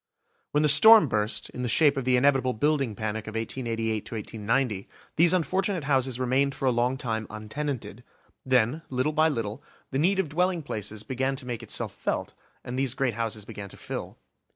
[0.49, 4.15] When the storm burst, in the shape of the inevitable building panic of 1888 to
[4.15, 8.03] 1890, these unfortunate houses remained for a long time untenanted.
[8.43, 9.61] Then, little by little,
[9.91, 12.33] the need of dwelling places began to make itself felt,
[12.63, 14.17] and these great houses began to fill.